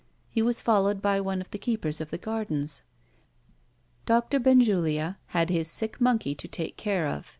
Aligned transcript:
He 0.31 0.41
was 0.41 0.61
followed 0.61 0.99
by 0.99 1.21
one 1.21 1.41
of 1.41 1.51
the 1.51 1.59
keepers 1.59 2.01
of 2.01 2.09
the 2.09 2.17
gardens. 2.17 2.81
Doctor 4.07 4.39
Benjulia 4.39 5.19
had 5.27 5.51
his 5.51 5.69
sick 5.69 6.01
monkey 6.01 6.33
to 6.33 6.47
take 6.47 6.75
care 6.75 7.05
of. 7.05 7.27